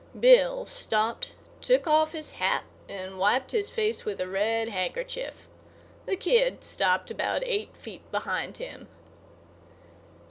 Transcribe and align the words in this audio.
Bill 0.19 0.65
stopped, 0.65 1.33
took 1.61 1.85
off 1.85 2.11
his 2.13 2.31
hat 2.31 2.63
and 2.89 3.19
wiped 3.19 3.51
his 3.51 3.69
face 3.69 4.03
with 4.03 4.19
a 4.19 4.27
red 4.27 4.67
handkerchief. 4.67 5.47
The 6.07 6.15
kid 6.15 6.63
stopped 6.63 7.11
about 7.11 7.43
eight 7.45 7.77
feet 7.77 8.09
behind 8.11 8.57
him. 8.57 8.87